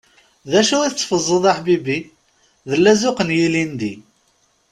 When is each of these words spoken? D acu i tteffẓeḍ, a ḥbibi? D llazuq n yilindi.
D 0.51 0.53
acu 0.59 0.77
i 0.83 0.89
tteffẓeḍ, 0.91 1.43
a 1.51 1.51
ḥbibi? 1.57 1.97
D 2.69 2.71
llazuq 2.79 3.19
n 3.23 3.29
yilindi. 3.37 3.93